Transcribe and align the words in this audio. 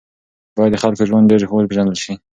باید 0.55 0.71
د 0.73 0.77
خلکو 0.81 0.99
د 1.07 1.07
ژوند 1.09 1.29
ډول 1.41 1.63
وپېژندل 1.63 1.97
سي. 2.03 2.13